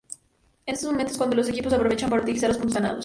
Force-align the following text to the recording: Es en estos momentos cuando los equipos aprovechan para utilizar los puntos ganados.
Es 0.65 0.65
en 0.65 0.71
estos 0.79 0.91
momentos 0.91 1.17
cuando 1.19 1.35
los 1.35 1.47
equipos 1.47 1.73
aprovechan 1.73 2.09
para 2.09 2.23
utilizar 2.23 2.49
los 2.49 2.57
puntos 2.57 2.73
ganados. 2.81 2.99